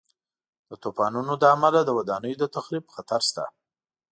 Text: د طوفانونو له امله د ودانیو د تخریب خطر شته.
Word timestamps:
د 0.69 0.71
طوفانونو 0.83 1.33
له 1.41 1.47
امله 1.55 1.79
د 1.83 1.89
ودانیو 1.97 2.39
د 2.41 2.43
تخریب 2.55 2.85
خطر 2.95 3.19
شته. 3.29 3.43